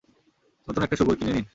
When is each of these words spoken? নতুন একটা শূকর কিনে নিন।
নতুন 0.67 0.81
একটা 0.83 0.97
শূকর 0.97 1.15
কিনে 1.17 1.33
নিন। 1.33 1.45